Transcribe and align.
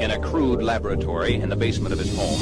in 0.00 0.10
a 0.10 0.18
crude 0.20 0.62
laboratory 0.62 1.34
in 1.34 1.48
the 1.48 1.56
basement 1.56 1.92
of 1.92 1.98
his 1.98 2.14
home. 2.16 2.40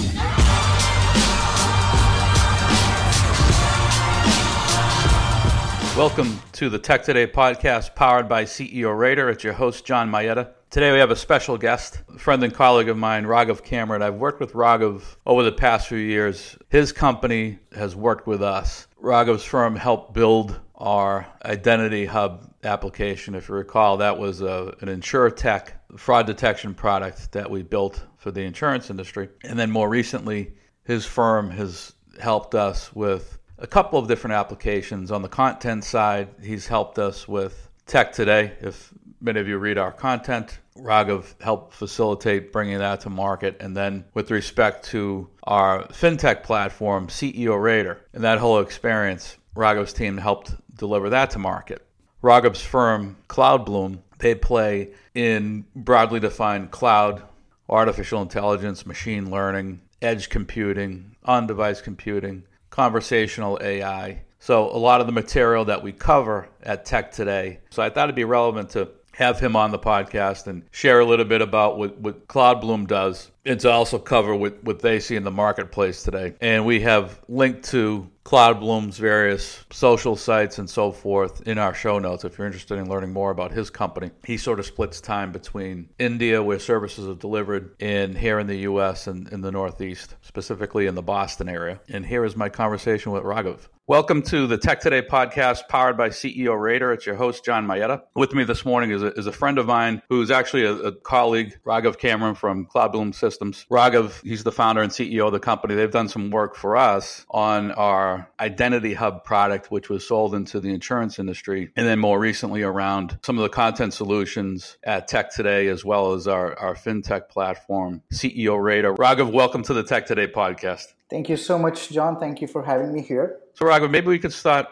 Welcome 5.96 6.40
to 6.53 6.71
the 6.71 6.79
Tech 6.79 7.04
Today 7.04 7.27
podcast 7.27 7.95
powered 7.95 8.29
by 8.29 8.45
CEO 8.45 8.98
Radar. 8.98 9.29
It's 9.29 9.45
your 9.45 9.53
host, 9.53 9.85
John 9.85 10.11
Mayetta. 10.11 10.48
Today 10.71 10.90
we 10.90 10.98
have 10.98 11.11
a 11.11 11.16
special 11.16 11.58
guest, 11.58 12.03
a 12.14 12.18
friend 12.18 12.43
and 12.43 12.54
colleague 12.54 12.89
of 12.89 12.96
mine, 12.96 13.25
Raghav 13.25 13.62
Cameron. 13.62 14.00
I've 14.00 14.14
worked 14.14 14.41
with 14.41 14.54
Raghav 14.54 15.02
over 15.27 15.43
the 15.43 15.52
past 15.52 15.89
few 15.89 15.98
years. 15.98 16.57
His 16.70 16.93
company 16.93 17.59
has 17.77 17.95
worked 17.95 18.27
with 18.27 18.43
us. 18.43 18.89
Raghav's 19.02 19.45
firm 19.45 19.77
helped 19.77 20.14
build 20.14 20.59
our 20.83 21.27
Identity 21.45 22.05
Hub 22.05 22.53
application. 22.64 23.37
If 23.37 23.49
you 23.49 23.55
recall, 23.55 23.99
that 23.99 24.19
was 24.19 24.41
a, 24.41 24.75
an 24.81 24.89
InsurTech 24.89 25.69
fraud 25.96 26.27
detection 26.27 26.75
product 26.75 27.32
that 27.32 27.49
we 27.49 27.63
built 27.63 28.04
for 28.18 28.32
the 28.32 28.43
insurance 28.43 28.90
industry. 28.90 29.29
And 29.45 29.59
then 29.59 29.71
more 29.71 29.89
recently, 29.89 30.54
his 30.85 31.07
firm 31.07 31.50
has 31.50 31.93
helped 32.20 32.56
us 32.56 32.92
with 32.95 33.39
a 33.59 33.67
couple 33.67 33.98
of 33.98 34.09
different 34.09 34.34
applications. 34.34 35.12
On 35.12 35.23
the 35.23 35.28
content 35.28 35.84
side, 35.84 36.28
he's 36.42 36.67
helped 36.67 36.98
us 36.98 37.28
with 37.28 37.69
Tech 37.87 38.12
Today. 38.12 38.53
If 38.61 38.92
many 39.20 39.39
of 39.39 39.47
you 39.47 39.59
read 39.59 39.78
our 39.78 39.92
content, 39.92 40.59
Raghav 40.77 41.41
helped 41.41 41.75
facilitate 41.75 42.53
bringing 42.53 42.78
that 42.78 43.01
to 43.03 43.11
market. 43.11 43.56
And 43.61 43.77
then 43.77 44.05
with 44.14 44.33
respect 44.33 44.87
to 44.87 45.28
our 45.45 45.84
fintech 45.89 46.42
platform, 46.42 47.06
CEO 47.06 47.62
Radar, 47.62 48.01
and 48.12 48.25
that 48.25 48.39
whole 48.39 48.59
experience, 48.59 49.37
Raghav's 49.55 49.92
team 49.92 50.17
helped 50.17 50.55
deliver 50.83 51.11
that 51.11 51.31
to 51.31 51.39
market. 51.39 51.86
Raghav's 52.22 52.61
firm, 52.61 53.17
CloudBloom, 53.28 54.00
they 54.19 54.34
play 54.34 54.91
in 55.14 55.64
broadly 55.75 56.20
defined 56.20 56.70
cloud, 56.70 57.23
artificial 57.69 58.23
intelligence, 58.23 58.84
machine 58.84 59.31
learning, 59.31 59.81
edge 60.01 60.29
computing, 60.29 61.17
on 61.25 61.47
device 61.47 61.81
computing, 61.81 62.45
conversational 62.71 63.59
AI. 63.62 64.23
So, 64.39 64.69
a 64.71 64.79
lot 64.79 65.01
of 65.01 65.06
the 65.06 65.12
material 65.12 65.65
that 65.67 65.83
we 65.83 65.93
cover 65.93 66.48
at 66.62 66.84
Tech 66.84 67.12
Today. 67.12 67.61
So, 67.71 67.83
I 67.83 67.91
thought 67.91 68.05
it'd 68.05 68.17
be 68.17 68.25
relevant 68.25 68.71
to 68.71 68.89
have 69.12 69.39
him 69.39 69.55
on 69.55 69.71
the 69.71 69.78
podcast 69.78 70.47
and 70.47 70.65
share 70.71 71.01
a 71.01 71.05
little 71.05 71.25
bit 71.25 71.43
about 71.43 71.78
what, 71.78 71.99
what 71.99 72.27
CloudBloom 72.27 72.87
does 72.87 73.31
and 73.45 73.59
to 73.61 73.71
also 73.71 73.98
cover 73.98 74.35
what, 74.35 74.62
what 74.62 74.81
they 74.81 75.01
see 75.01 75.17
in 75.17 75.25
the 75.25 75.31
marketplace 75.31 76.03
today. 76.03 76.35
And 76.41 76.65
we 76.65 76.81
have 76.81 77.21
linked 77.29 77.65
to 77.71 78.09
CloudBloom's 78.25 78.99
various 78.99 79.65
social 79.73 80.15
sites 80.15 80.59
and 80.59 80.71
so 80.71 80.93
forth 80.93 81.43
in 81.47 81.59
our 81.59 81.75
show 81.75 81.99
notes 81.99 82.25
if 82.25 82.39
you're 82.39 82.47
interested 82.47 82.79
in 82.79 82.89
learning 82.89 83.12
more 83.12 83.31
about 83.31 83.51
his 83.51 83.69
company. 83.69 84.11
He 84.25 84.37
sort 84.37 84.61
of 84.61 84.67
splits 84.67 85.01
time 85.01 85.33
between 85.33 85.89
India, 85.99 86.43
where 86.43 86.61
services 86.61 87.09
are 87.09 87.15
delivered, 87.15 87.75
and 87.81 88.17
here 88.17 88.39
in 88.39 88.47
the 88.47 88.59
U.S. 88.59 89.09
and 89.09 89.29
in 89.33 89.41
the 89.41 89.51
Northeast, 89.51 90.15
specifically 90.21 90.87
in 90.87 90.95
the 90.95 91.03
Boston 91.03 91.49
area. 91.49 91.81
And 91.89 92.06
here 92.06 92.25
is 92.25 92.37
my 92.37 92.49
conversation 92.49 93.11
with 93.11 93.25
Raghav. 93.25 93.69
Welcome 93.89 94.23
to 94.23 94.47
the 94.47 94.56
Tech 94.56 94.79
Today 94.79 95.03
podcast 95.03 95.67
powered 95.69 95.97
by 95.97 96.11
CEO 96.11 96.59
Radar. 96.59 96.93
It's 96.93 97.05
your 97.05 97.17
host, 97.17 97.45
John 97.45 97.67
Mayetta. 97.67 98.03
With 98.15 98.33
me 98.33 98.45
this 98.45 98.65
morning 98.65 98.93
is 98.93 99.03
a, 99.03 99.12
is 99.15 99.27
a 99.27 99.33
friend 99.33 99.59
of 99.59 99.67
mine 99.67 100.01
who's 100.09 100.31
actually 100.31 100.65
a, 100.65 100.75
a 100.75 100.93
colleague, 100.93 101.59
Raghav 101.67 101.99
Cameron 101.99 102.37
from 102.37 102.67
CloudBloom 102.67 103.12
Systems. 103.12 103.31
Raghav, 103.38 104.22
he's 104.22 104.44
the 104.44 104.52
founder 104.52 104.83
and 104.83 104.92
CEO 104.92 105.27
of 105.27 105.33
the 105.33 105.41
company. 105.41 105.75
They've 105.75 105.91
done 105.91 106.08
some 106.08 106.30
work 106.30 106.56
for 106.56 106.77
us 106.77 107.25
on 107.30 107.72
our 107.72 108.30
Identity 108.41 108.94
Hub 108.94 109.25
product, 109.25 109.70
which 109.70 109.88
was 109.88 110.06
sold 110.06 110.34
into 110.34 110.61
the 110.61 110.70
insurance 110.70 111.19
industry. 111.19 111.70
And 111.77 111.86
then 111.86 111.98
more 111.98 112.19
recently 112.19 112.62
around 112.62 113.19
some 113.22 113.38
of 113.38 113.42
the 113.42 113.48
content 113.48 113.94
solutions 113.94 114.77
at 114.84 115.08
Tech 115.08 115.30
Today, 115.30 115.69
as 115.69 115.84
well 115.84 116.12
as 116.12 116.27
our, 116.27 116.58
our 116.58 116.75
fintech 116.75 117.28
platform, 117.28 118.03
CEO 118.12 118.62
Radar. 118.62 118.94
Raghav, 118.94 119.33
welcome 119.33 119.62
to 119.64 119.75
the 119.75 119.83
Tech 119.83 120.06
Today 120.06 120.27
podcast. 120.27 120.86
Thank 121.10 121.28
you 121.28 121.36
so 121.36 121.58
much, 121.58 121.91
John. 121.91 122.19
Thank 122.19 122.41
you 122.41 122.48
for 122.48 122.62
having 122.62 122.92
me 122.92 123.03
here. 123.03 123.38
So, 123.54 123.66
Raghav, 123.66 123.91
maybe 123.91 124.09
we 124.09 124.19
could 124.19 124.32
start 124.32 124.66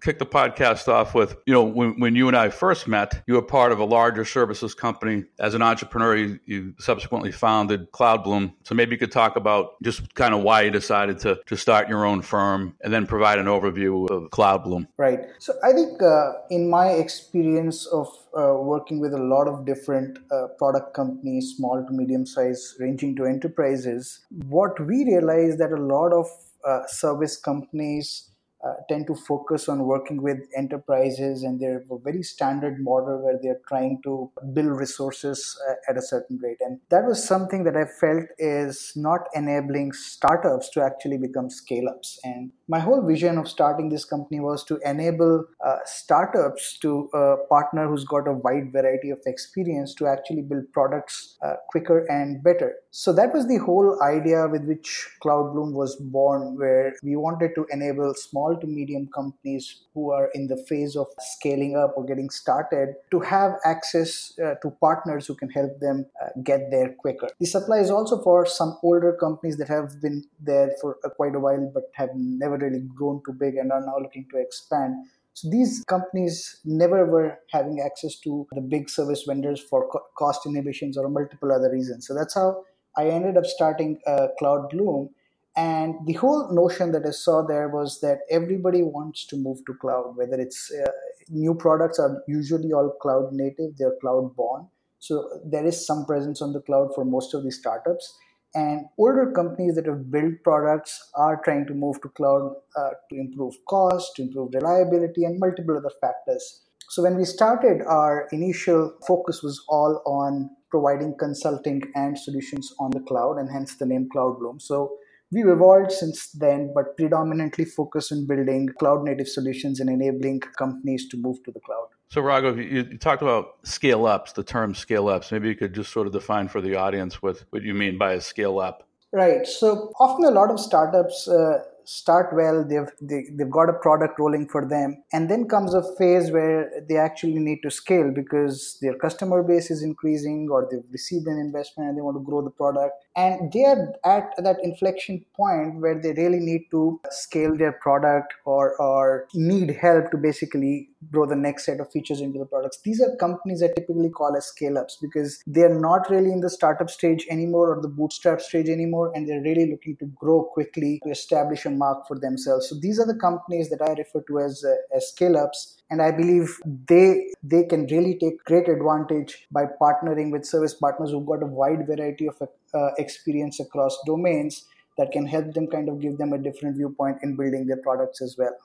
kick 0.00 0.18
the 0.18 0.26
podcast 0.26 0.88
off 0.88 1.14
with 1.14 1.36
you 1.46 1.52
know, 1.52 1.62
when, 1.62 1.98
when 2.00 2.14
you 2.14 2.28
and 2.28 2.36
I 2.36 2.48
first 2.48 2.86
met, 2.86 3.22
you 3.26 3.34
were 3.34 3.42
part 3.42 3.72
of 3.72 3.78
a 3.78 3.84
larger 3.84 4.24
services 4.24 4.74
company. 4.74 5.24
As 5.38 5.54
an 5.54 5.62
entrepreneur, 5.62 6.16
you, 6.16 6.40
you 6.46 6.74
subsequently 6.78 7.32
founded 7.32 7.90
CloudBloom. 7.92 8.52
So, 8.62 8.74
maybe 8.74 8.92
you 8.92 8.98
could 8.98 9.12
talk 9.12 9.36
about 9.36 9.82
just 9.82 10.14
kind 10.14 10.34
of 10.34 10.42
why 10.42 10.62
you 10.62 10.70
decided 10.70 11.18
to, 11.20 11.40
to 11.46 11.56
start 11.56 11.88
your 11.88 12.04
own 12.04 12.22
firm 12.22 12.76
and 12.82 12.92
then 12.92 13.06
provide 13.06 13.38
an 13.38 13.46
overview 13.46 14.08
of 14.10 14.30
CloudBloom. 14.30 14.86
Right. 14.96 15.20
So, 15.38 15.54
I 15.64 15.72
think 15.72 16.02
uh, 16.02 16.32
in 16.50 16.70
my 16.70 16.88
experience 16.90 17.86
of 17.86 18.08
uh, 18.36 18.54
working 18.54 19.00
with 19.00 19.14
a 19.14 19.22
lot 19.22 19.48
of 19.48 19.64
different 19.64 20.18
uh, 20.30 20.48
product 20.58 20.94
companies, 20.94 21.54
small 21.56 21.84
to 21.84 21.92
medium 21.92 22.26
size, 22.26 22.74
ranging 22.78 23.16
to 23.16 23.24
enterprises, 23.24 24.20
what 24.48 24.78
we 24.80 25.04
realized 25.04 25.58
that 25.58 25.72
a 25.72 25.76
lot 25.76 26.12
of 26.12 26.26
uh, 26.66 26.86
service 26.86 27.36
companies 27.36 28.30
uh, 28.64 28.74
tend 28.88 29.06
to 29.06 29.14
focus 29.14 29.68
on 29.68 29.84
working 29.84 30.22
with 30.22 30.38
enterprises 30.56 31.42
and 31.42 31.60
they're 31.60 31.84
a 31.90 31.98
very 31.98 32.22
standard 32.22 32.82
model 32.82 33.22
where 33.22 33.38
they're 33.42 33.60
trying 33.68 34.00
to 34.02 34.30
build 34.52 34.68
resources 34.68 35.58
uh, 35.68 35.74
at 35.90 35.98
a 35.98 36.02
certain 36.02 36.38
rate. 36.42 36.58
And 36.60 36.80
that 36.90 37.04
was 37.04 37.22
something 37.22 37.64
that 37.64 37.76
i 37.76 37.84
felt 37.84 38.24
is 38.38 38.92
not 38.96 39.28
enabling 39.34 39.92
startups 39.92 40.70
to 40.70 40.82
actually 40.82 41.18
become 41.18 41.50
scale 41.50 41.88
ups 41.88 42.18
and 42.24 42.52
my 42.68 42.78
whole 42.78 43.02
vision 43.06 43.38
of 43.38 43.48
starting 43.48 43.88
this 43.88 44.04
company 44.04 44.40
was 44.40 44.64
to 44.64 44.78
enable 44.84 45.44
uh, 45.64 45.76
startups 45.84 46.78
to 46.78 47.08
a 47.14 47.36
partner 47.48 47.88
who's 47.88 48.04
got 48.04 48.28
a 48.28 48.32
wide 48.32 48.72
variety 48.72 49.10
of 49.10 49.18
experience 49.26 49.94
to 49.94 50.06
actually 50.06 50.42
build 50.42 50.64
products 50.72 51.36
uh, 51.42 51.54
quicker 51.68 52.06
and 52.08 52.42
better 52.42 52.74
so 52.90 53.12
that 53.12 53.34
was 53.34 53.48
the 53.48 53.58
whole 53.58 54.00
idea 54.02 54.46
with 54.48 54.64
which 54.64 55.08
cloudbloom 55.24 55.72
was 55.72 55.96
born 55.96 56.56
where 56.56 56.94
we 57.02 57.16
wanted 57.16 57.50
to 57.54 57.66
enable 57.70 58.14
small 58.14 58.44
small 58.44 58.60
to 58.60 58.66
medium 58.66 59.08
companies 59.14 59.82
who 59.94 60.10
are 60.10 60.28
in 60.34 60.46
the 60.48 60.56
phase 60.68 60.96
of 60.96 61.06
scaling 61.18 61.76
up 61.76 61.94
or 61.96 62.04
getting 62.04 62.30
started 62.30 62.94
to 63.10 63.20
have 63.20 63.52
access 63.64 64.32
uh, 64.44 64.54
to 64.62 64.70
partners 64.80 65.26
who 65.26 65.34
can 65.34 65.50
help 65.50 65.78
them 65.80 66.06
uh, 66.22 66.28
get 66.42 66.70
there 66.70 66.90
quicker. 66.98 67.28
the 67.40 67.46
supply 67.46 67.78
is 67.78 67.90
also 67.90 68.20
for 68.22 68.46
some 68.46 68.76
older 68.82 69.12
companies 69.12 69.56
that 69.56 69.68
have 69.68 70.00
been 70.00 70.22
there 70.40 70.70
for 70.80 70.96
uh, 71.04 71.08
quite 71.08 71.34
a 71.34 71.40
while 71.46 71.70
but 71.74 71.84
have 71.92 72.10
never 72.14 72.53
really 72.56 72.80
grown 72.94 73.22
too 73.26 73.32
big 73.32 73.54
and 73.56 73.72
are 73.72 73.84
now 73.84 73.98
looking 74.00 74.26
to 74.30 74.38
expand. 74.38 74.94
So 75.34 75.50
these 75.50 75.84
companies 75.88 76.60
never 76.64 77.06
were 77.06 77.38
having 77.50 77.80
access 77.80 78.18
to 78.20 78.46
the 78.52 78.60
big 78.60 78.88
service 78.88 79.24
vendors 79.26 79.60
for 79.60 79.88
co- 79.88 80.04
cost 80.16 80.46
inhibitions 80.46 80.96
or 80.96 81.08
multiple 81.08 81.50
other 81.52 81.70
reasons. 81.70 82.06
So 82.06 82.14
that's 82.14 82.34
how 82.34 82.64
I 82.96 83.08
ended 83.08 83.36
up 83.36 83.46
starting 83.46 83.98
uh, 84.06 84.28
Cloud 84.38 84.70
Bloom 84.70 85.10
and 85.56 85.94
the 86.06 86.14
whole 86.14 86.52
notion 86.52 86.90
that 86.92 87.06
I 87.06 87.10
saw 87.10 87.46
there 87.46 87.68
was 87.68 88.00
that 88.00 88.20
everybody 88.28 88.82
wants 88.82 89.24
to 89.26 89.36
move 89.36 89.58
to 89.66 89.74
cloud, 89.74 90.16
whether 90.16 90.34
it's 90.40 90.72
uh, 90.72 90.90
new 91.28 91.54
products 91.54 91.98
are 92.00 92.22
usually 92.26 92.72
all 92.72 92.90
cloud 93.00 93.32
native, 93.32 93.76
they're 93.78 93.94
cloud 94.00 94.34
born. 94.34 94.66
So 94.98 95.40
there 95.44 95.64
is 95.64 95.86
some 95.86 96.06
presence 96.06 96.42
on 96.42 96.52
the 96.52 96.60
cloud 96.60 96.92
for 96.94 97.04
most 97.04 97.34
of 97.34 97.44
these 97.44 97.58
startups. 97.58 98.18
And 98.54 98.86
older 98.98 99.32
companies 99.32 99.74
that 99.74 99.86
have 99.86 100.10
built 100.10 100.34
products 100.44 101.10
are 101.16 101.40
trying 101.44 101.66
to 101.66 101.74
move 101.74 102.00
to 102.02 102.08
cloud 102.10 102.54
uh, 102.76 102.90
to 103.10 103.16
improve 103.16 103.54
cost, 103.68 104.14
to 104.16 104.22
improve 104.22 104.54
reliability, 104.54 105.24
and 105.24 105.40
multiple 105.40 105.76
other 105.76 105.90
factors. 106.00 106.62
So 106.90 107.02
when 107.02 107.16
we 107.16 107.24
started, 107.24 107.82
our 107.86 108.28
initial 108.30 108.94
focus 109.06 109.42
was 109.42 109.60
all 109.68 110.02
on 110.06 110.50
providing 110.70 111.16
consulting 111.18 111.82
and 111.94 112.16
solutions 112.18 112.72
on 112.78 112.90
the 112.90 113.00
cloud, 113.00 113.38
and 113.38 113.50
hence 113.50 113.76
the 113.76 113.86
name 113.86 114.08
Cloud 114.12 114.38
Bloom. 114.38 114.60
So 114.60 114.96
We've 115.32 115.48
evolved 115.48 115.92
since 115.92 116.30
then, 116.30 116.72
but 116.74 116.96
predominantly 116.96 117.64
focus 117.64 118.12
on 118.12 118.26
building 118.26 118.68
cloud 118.78 119.04
native 119.04 119.28
solutions 119.28 119.80
and 119.80 119.90
enabling 119.90 120.40
companies 120.58 121.08
to 121.08 121.16
move 121.16 121.42
to 121.44 121.50
the 121.50 121.60
cloud. 121.60 121.88
So, 122.08 122.22
Raghav, 122.22 122.56
you, 122.56 122.84
you, 122.90 122.98
talked 122.98 123.22
about 123.22 123.56
scale 123.64 124.06
ups, 124.06 124.32
the 124.32 124.44
term 124.44 124.74
scale 124.74 125.08
ups. 125.08 125.32
Maybe 125.32 125.48
you 125.48 125.56
could 125.56 125.74
just 125.74 125.92
sort 125.92 126.06
of 126.06 126.12
define 126.12 126.48
for 126.48 126.60
the 126.60 126.76
audience 126.76 127.20
what, 127.22 127.44
what 127.50 127.62
you 127.62 127.74
mean 127.74 127.98
by 127.98 128.12
a 128.12 128.20
scale 128.20 128.60
up. 128.60 128.86
Right. 129.12 129.46
So, 129.46 129.92
often 129.98 130.24
a 130.24 130.30
lot 130.30 130.50
of 130.50 130.60
startups 130.60 131.26
uh, 131.26 131.64
start 131.84 132.34
well 132.34 132.64
they've 132.64 132.90
they, 133.00 133.24
they've 133.32 133.50
got 133.50 133.68
a 133.68 133.74
product 133.74 134.18
rolling 134.18 134.48
for 134.48 134.66
them. 134.66 135.02
And 135.12 135.30
then 135.30 135.48
comes 135.48 135.74
a 135.74 135.82
phase 135.96 136.30
where 136.30 136.70
they 136.88 136.96
actually 136.96 137.38
need 137.38 137.60
to 137.62 137.70
scale 137.70 138.10
because 138.10 138.78
their 138.80 138.94
customer 138.94 139.42
base 139.42 139.70
is 139.70 139.82
increasing 139.82 140.48
or 140.50 140.68
they've 140.70 140.84
received 140.90 141.26
an 141.26 141.38
investment 141.38 141.88
and 141.88 141.98
they 141.98 142.02
want 142.02 142.16
to 142.16 142.24
grow 142.24 142.42
the 142.42 142.50
product. 142.50 142.94
And 143.16 143.52
they 143.52 143.64
are 143.64 143.92
at 144.04 144.32
that 144.38 144.56
inflection 144.62 145.24
point 145.36 145.80
where 145.80 146.00
they 146.00 146.12
really 146.12 146.40
need 146.40 146.66
to 146.70 147.00
scale 147.10 147.56
their 147.56 147.72
product 147.72 148.34
or 148.44 148.80
or 148.80 149.26
need 149.34 149.70
help 149.70 150.10
to 150.10 150.16
basically 150.16 150.88
grow 151.10 151.26
the 151.26 151.36
next 151.36 151.66
set 151.66 151.80
of 151.80 151.90
features 151.90 152.20
into 152.20 152.38
the 152.38 152.46
products. 152.46 152.80
These 152.84 153.00
are 153.00 153.16
companies 153.16 153.60
that 153.60 153.76
typically 153.76 154.10
call 154.10 154.36
as 154.36 154.46
scale 154.46 154.78
ups 154.78 154.98
because 155.00 155.42
they're 155.46 155.78
not 155.78 156.10
really 156.10 156.30
in 156.30 156.40
the 156.40 156.50
startup 156.50 156.90
stage 156.90 157.26
anymore 157.30 157.76
or 157.76 157.82
the 157.82 157.88
bootstrap 157.88 158.40
stage 158.40 158.68
anymore, 158.68 159.12
and 159.14 159.28
they're 159.28 159.42
really 159.42 159.70
looking 159.70 159.96
to 159.98 160.06
grow 160.06 160.44
quickly 160.44 161.00
to 161.04 161.10
establish 161.10 161.64
a 161.64 161.70
mark 161.70 162.06
for 162.06 162.18
themselves. 162.18 162.68
So 162.68 162.76
these 162.80 162.98
are 162.98 163.06
the 163.06 163.18
companies 163.18 163.70
that 163.70 163.82
I 163.82 163.92
refer 163.92 164.22
to 164.28 164.38
as, 164.40 164.64
uh, 164.64 164.96
as 164.96 165.08
scale 165.08 165.36
ups 165.36 165.74
and 165.90 166.02
i 166.02 166.10
believe 166.10 166.58
they 166.88 167.32
they 167.42 167.62
can 167.64 167.86
really 167.86 168.16
take 168.22 168.42
great 168.44 168.68
advantage 168.68 169.46
by 169.50 169.64
partnering 169.80 170.30
with 170.30 170.44
service 170.44 170.74
partners 170.74 171.10
who've 171.10 171.26
got 171.32 171.42
a 171.42 171.46
wide 171.46 171.86
variety 171.86 172.26
of 172.26 172.36
uh, 172.42 172.90
experience 172.98 173.60
across 173.60 173.98
domains 174.06 174.64
that 174.98 175.12
can 175.12 175.26
help 175.26 175.52
them 175.54 175.66
kind 175.66 175.88
of 175.88 176.00
give 176.00 176.16
them 176.18 176.32
a 176.32 176.38
different 176.38 176.76
viewpoint 176.76 177.18
in 177.22 177.36
building 177.36 177.66
their 177.66 177.82
products 177.88 178.22
as 178.22 178.36
well 178.38 178.56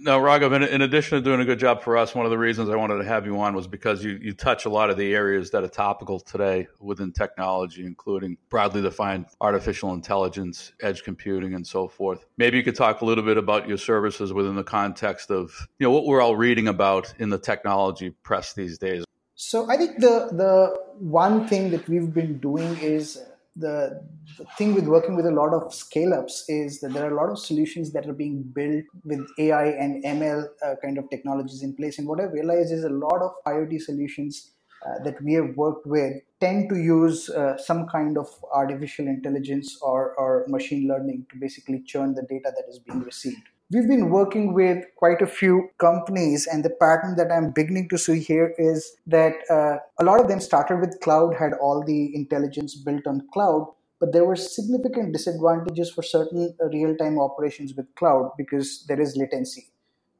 now, 0.00 0.18
Raghav, 0.18 0.54
in, 0.54 0.62
in, 0.62 0.82
addition 0.82 1.18
to 1.18 1.24
doing 1.24 1.40
a 1.40 1.44
good 1.44 1.58
job 1.58 1.82
for 1.82 1.96
us, 1.96 2.14
one 2.14 2.26
of 2.26 2.30
the 2.30 2.38
reasons 2.38 2.68
I 2.68 2.76
wanted 2.76 2.98
to 2.98 3.04
have 3.04 3.24
you 3.26 3.38
on 3.40 3.54
was 3.54 3.66
because 3.66 4.04
you, 4.04 4.18
you 4.20 4.32
touch 4.32 4.64
a 4.64 4.68
lot 4.68 4.90
of 4.90 4.96
the 4.96 5.14
areas 5.14 5.50
that 5.50 5.62
are 5.62 5.68
topical 5.68 6.18
today 6.18 6.66
within 6.80 7.12
technology, 7.12 7.84
including 7.84 8.36
broadly 8.50 8.82
defined 8.82 9.26
artificial 9.40 9.92
intelligence, 9.92 10.72
edge 10.82 11.04
computing, 11.04 11.54
and 11.54 11.66
so 11.66 11.86
forth. 11.88 12.26
Maybe 12.36 12.56
you 12.56 12.64
could 12.64 12.74
talk 12.74 13.00
a 13.00 13.04
little 13.04 13.24
bit 13.24 13.36
about 13.36 13.68
your 13.68 13.78
services 13.78 14.32
within 14.32 14.56
the 14.56 14.64
context 14.64 15.30
of 15.30 15.68
you 15.78 15.86
know 15.86 15.92
what 15.92 16.06
we're 16.06 16.20
all 16.20 16.36
reading 16.36 16.68
about 16.68 17.14
in 17.18 17.28
the 17.28 17.38
technology 17.38 18.10
press 18.10 18.54
these 18.54 18.78
days. 18.78 19.04
So 19.34 19.70
I 19.70 19.76
think 19.76 19.98
the 19.98 20.28
the 20.32 20.80
one 20.98 21.46
thing 21.48 21.70
that 21.70 21.88
we've 21.88 22.12
been 22.12 22.38
doing 22.38 22.76
is 22.78 23.22
the, 23.56 24.00
the 24.38 24.44
thing 24.56 24.74
with 24.74 24.86
working 24.86 25.14
with 25.14 25.26
a 25.26 25.30
lot 25.30 25.52
of 25.52 25.74
scale 25.74 26.14
ups 26.14 26.44
is 26.48 26.80
that 26.80 26.92
there 26.92 27.04
are 27.04 27.12
a 27.12 27.16
lot 27.16 27.30
of 27.30 27.38
solutions 27.38 27.92
that 27.92 28.06
are 28.06 28.14
being 28.14 28.42
built 28.42 28.84
with 29.04 29.26
AI 29.38 29.66
and 29.66 30.02
ML 30.04 30.46
uh, 30.64 30.74
kind 30.82 30.98
of 30.98 31.08
technologies 31.10 31.62
in 31.62 31.74
place. 31.74 31.98
And 31.98 32.08
what 32.08 32.20
I 32.20 32.24
realized 32.24 32.72
is 32.72 32.84
a 32.84 32.88
lot 32.88 33.20
of 33.20 33.32
IoT 33.46 33.80
solutions 33.82 34.52
uh, 34.86 35.04
that 35.04 35.22
we 35.22 35.34
have 35.34 35.54
worked 35.56 35.86
with 35.86 36.14
tend 36.40 36.68
to 36.70 36.76
use 36.76 37.28
uh, 37.30 37.56
some 37.56 37.86
kind 37.86 38.18
of 38.18 38.26
artificial 38.52 39.06
intelligence 39.06 39.78
or, 39.82 40.14
or 40.16 40.44
machine 40.48 40.88
learning 40.88 41.26
to 41.30 41.38
basically 41.38 41.82
churn 41.86 42.14
the 42.14 42.22
data 42.22 42.50
that 42.56 42.64
is 42.68 42.78
being 42.78 43.00
received 43.00 43.48
we've 43.72 43.88
been 43.88 44.10
working 44.10 44.52
with 44.52 44.84
quite 44.96 45.22
a 45.22 45.26
few 45.26 45.70
companies 45.78 46.46
and 46.46 46.64
the 46.64 46.70
pattern 46.80 47.16
that 47.16 47.32
i'm 47.32 47.50
beginning 47.50 47.88
to 47.88 47.96
see 47.96 48.18
here 48.18 48.54
is 48.58 48.96
that 49.06 49.34
uh, 49.50 49.76
a 49.98 50.04
lot 50.04 50.20
of 50.20 50.28
them 50.28 50.40
started 50.40 50.78
with 50.80 51.00
cloud 51.00 51.34
had 51.34 51.52
all 51.54 51.82
the 51.84 52.14
intelligence 52.14 52.74
built 52.74 53.06
on 53.06 53.26
cloud 53.32 53.66
but 54.00 54.12
there 54.12 54.24
were 54.24 54.36
significant 54.36 55.12
disadvantages 55.12 55.90
for 55.90 56.02
certain 56.02 56.54
real-time 56.72 57.18
operations 57.18 57.74
with 57.74 57.94
cloud 57.94 58.30
because 58.36 58.84
there 58.88 59.00
is 59.00 59.16
latency 59.16 59.68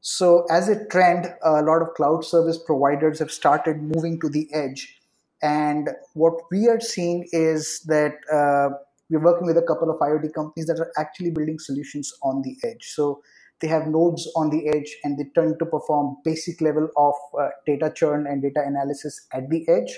so 0.01 0.47
as 0.51 0.69
a 0.69 0.85
trend 0.87 1.35
a 1.43 1.63
lot 1.63 1.83
of 1.83 1.95
cloud 1.95 2.25
service 2.25 2.59
providers 2.59 3.19
have 3.19 3.31
started 3.31 3.83
moving 3.83 4.19
to 4.19 4.29
the 4.29 4.49
edge 4.55 5.01
and 5.43 5.91
what 6.15 6.35
we 6.51 6.69
are 6.69 6.81
seeing 6.81 7.29
is 7.33 7.81
that 7.87 8.15
uh, 8.33 8.69
we're 9.11 9.21
working 9.21 9.47
with 9.47 9.59
a 9.59 9.63
couple 9.63 9.91
of 9.91 9.99
IoT 9.99 10.33
companies 10.33 10.67
that 10.67 10.81
are 10.81 10.91
actually 10.97 11.31
building 11.31 11.59
solutions 11.59 12.15
on 12.23 12.41
the 12.41 12.57
edge. 12.65 12.93
So 12.95 13.21
they 13.63 13.69
have 13.69 13.87
nodes 13.87 14.31
on 14.37 14.51
the 14.51 14.69
edge 14.69 14.97
and 15.05 15.17
they 15.19 15.25
tend 15.35 15.59
to 15.61 15.65
perform 15.65 16.17
basic 16.25 16.61
level 16.61 16.89
of 16.97 17.15
uh, 17.41 17.49
data 17.65 17.93
churn 17.95 18.27
and 18.27 18.43
data 18.43 18.63
analysis 18.67 19.27
at 19.33 19.49
the 19.49 19.67
edge 19.69 19.97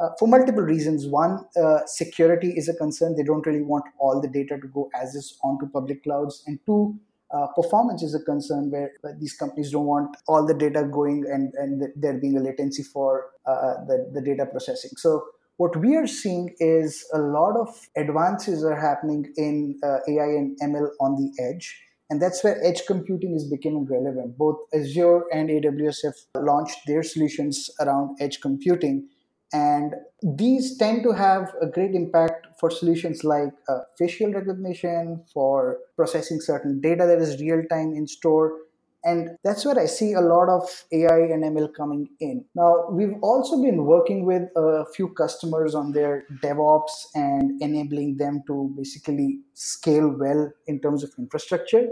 uh, 0.00 0.08
for 0.18 0.26
multiple 0.26 0.62
reasons. 0.62 1.06
One 1.06 1.44
uh, 1.62 1.80
security 1.86 2.54
is 2.56 2.68
a 2.68 2.74
concern. 2.74 3.14
They 3.16 3.22
don't 3.22 3.46
really 3.46 3.62
want 3.62 3.84
all 3.98 4.20
the 4.20 4.28
data 4.28 4.58
to 4.58 4.66
go 4.68 4.90
as 4.94 5.14
is 5.14 5.38
onto 5.44 5.68
public 5.68 6.02
clouds. 6.02 6.42
And 6.46 6.58
two 6.64 6.98
uh, 7.30 7.48
performance 7.54 8.02
is 8.02 8.14
a 8.14 8.20
concern 8.24 8.70
where, 8.70 8.92
where, 9.02 9.16
these 9.18 9.34
companies 9.34 9.70
don't 9.70 9.86
want 9.86 10.16
all 10.26 10.46
the 10.46 10.54
data 10.54 10.84
going 10.84 11.24
and, 11.30 11.52
and 11.54 11.82
there 11.96 12.14
being 12.14 12.36
a 12.36 12.40
latency 12.40 12.82
for 12.82 13.26
uh, 13.46 13.74
the, 13.86 14.10
the 14.14 14.22
data 14.22 14.46
processing. 14.46 14.92
So 14.96 15.22
what 15.56 15.76
we 15.76 15.96
are 15.96 16.06
seeing 16.06 16.54
is 16.58 17.04
a 17.12 17.18
lot 17.18 17.56
of 17.58 17.68
advances 17.96 18.64
are 18.64 18.78
happening 18.78 19.32
in 19.36 19.78
uh, 19.82 19.98
AI 20.08 20.24
and 20.24 20.58
ML 20.60 20.88
on 21.00 21.16
the 21.16 21.30
edge 21.42 21.78
and 22.12 22.20
that's 22.20 22.44
where 22.44 22.62
edge 22.62 22.82
computing 22.86 23.34
is 23.34 23.48
becoming 23.48 23.86
relevant. 23.86 24.36
Both 24.36 24.58
Azure 24.74 25.22
and 25.32 25.48
AWS 25.48 26.04
have 26.04 26.44
launched 26.44 26.80
their 26.86 27.02
solutions 27.02 27.70
around 27.80 28.18
edge 28.20 28.42
computing. 28.42 29.08
And 29.54 29.94
these 30.22 30.76
tend 30.76 31.04
to 31.04 31.12
have 31.12 31.54
a 31.62 31.66
great 31.66 31.94
impact 31.94 32.48
for 32.60 32.70
solutions 32.70 33.24
like 33.24 33.54
uh, 33.66 33.78
facial 33.98 34.30
recognition, 34.30 35.24
for 35.32 35.78
processing 35.96 36.42
certain 36.42 36.82
data 36.82 37.06
that 37.06 37.18
is 37.18 37.40
real 37.40 37.62
time 37.70 37.94
in 37.94 38.06
store, 38.06 38.58
and 39.04 39.30
that's 39.42 39.64
where 39.64 39.78
I 39.78 39.86
see 39.86 40.12
a 40.12 40.20
lot 40.20 40.48
of 40.48 40.84
AI 40.92 41.20
and 41.32 41.42
ML 41.44 41.74
coming 41.74 42.08
in. 42.20 42.44
Now, 42.54 42.88
we've 42.90 43.14
also 43.22 43.60
been 43.60 43.84
working 43.84 44.24
with 44.24 44.42
a 44.56 44.84
few 44.94 45.08
customers 45.08 45.74
on 45.74 45.92
their 45.92 46.24
DevOps 46.42 47.06
and 47.14 47.60
enabling 47.60 48.16
them 48.16 48.42
to 48.46 48.72
basically 48.76 49.40
scale 49.54 50.08
well 50.08 50.50
in 50.66 50.80
terms 50.80 51.02
of 51.02 51.12
infrastructure. 51.18 51.88